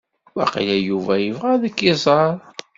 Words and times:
Waqila 0.37 0.77
Yuba 0.89 1.13
ibɣa 1.29 1.49
ad 1.53 1.63
ak-iẓer. 1.69 2.35